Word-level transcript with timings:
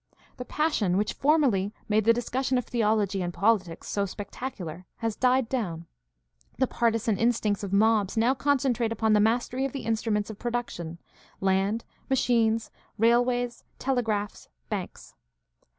The 0.37 0.45
pas 0.45 0.73
sion 0.73 0.97
which 0.97 1.13
formerly 1.13 1.75
made 1.87 2.05
the 2.05 2.11
discussion 2.11 2.57
of 2.57 2.65
theology 2.65 3.21
and 3.21 3.31
politics 3.31 3.87
so 3.87 4.07
spectacular 4.07 4.87
has 4.95 5.15
died 5.15 5.47
down; 5.47 5.85
the 6.57 6.65
partisan 6.65 7.17
instincts 7.19 7.63
of 7.63 7.71
mobs 7.71 8.17
now 8.17 8.33
concentrate 8.33 8.91
upon 8.91 9.13
the 9.13 9.19
mastery 9.19 9.63
of 9.63 9.73
the 9.73 9.85
instruments 9.85 10.31
of 10.31 10.39
production— 10.39 10.97
land, 11.49 11.85
machines, 12.09 12.71
railways, 12.97 13.63
telegraphs, 13.77 14.49
banks. 14.69 15.13